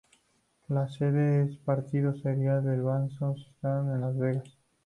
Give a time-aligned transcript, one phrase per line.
[0.69, 4.57] La sede de ese partido seria el Sam Boyd Stadium en Las Vegas.